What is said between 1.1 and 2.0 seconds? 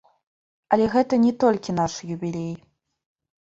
не толькі наш